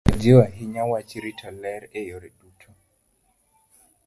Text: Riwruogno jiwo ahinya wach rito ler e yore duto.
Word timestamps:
Riwruogno 0.05 0.17
jiwo 0.21 0.41
ahinya 0.47 0.83
wach 0.91 1.13
rito 1.23 1.47
ler 1.61 1.81
e 1.99 2.01
yore 2.09 2.29
duto. 2.39 2.69